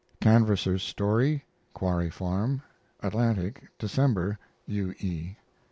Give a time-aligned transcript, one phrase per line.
[0.19, 1.45] CANVASSER'S STORY
[1.75, 2.63] (Quarry Farm)
[3.03, 4.39] Atlantic, December.
[4.65, 4.95] U.
[4.97, 5.37] E.